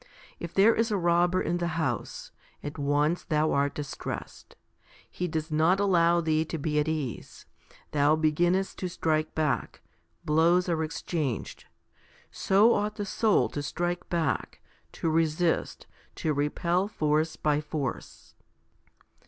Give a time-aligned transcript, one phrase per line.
[0.39, 2.31] If there is a robber in the house,
[2.63, 4.55] at once thou art distressed;
[5.07, 7.45] he does not allow thee to be at ease;
[7.91, 9.81] thou beginnest to strike back;
[10.25, 11.65] blows are exchanged.
[12.31, 14.59] So ought the soul to strike back,
[14.93, 18.33] to resist, to repel force by force.